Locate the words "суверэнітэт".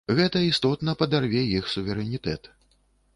1.73-2.51